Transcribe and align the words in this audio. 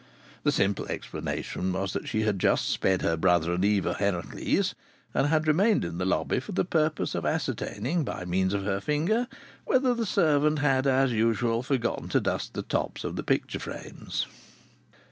The 0.41 0.51
simple 0.51 0.87
explanation 0.87 1.73
was 1.73 1.93
that 1.93 2.07
she 2.07 2.23
had 2.23 2.39
just 2.39 2.67
sped 2.67 3.03
her 3.03 3.15
brother 3.15 3.53
and 3.53 3.63
Eva 3.63 3.93
Harracles, 3.99 4.73
and 5.13 5.27
had 5.27 5.45
remained 5.47 5.85
in 5.85 5.99
the 5.99 6.05
lobby 6.07 6.39
for 6.39 6.53
the 6.53 6.65
purpose 6.65 7.13
of 7.13 7.23
ascertaining 7.23 8.03
by 8.03 8.25
means 8.25 8.55
of 8.55 8.63
her 8.63 8.79
finger 8.81 9.27
whether 9.63 9.93
the 9.93 10.07
servant 10.07 10.57
had, 10.57 10.87
as 10.87 11.11
usual, 11.11 11.61
forgotten 11.61 12.07
to 12.09 12.19
dust 12.19 12.55
the 12.55 12.63
tops 12.63 13.03
of 13.03 13.15
the 13.15 13.21
picture 13.21 13.59
frames. 13.59 14.25